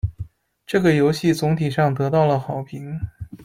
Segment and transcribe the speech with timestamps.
[0.65, 2.99] 这个游戏总体上得到了好评。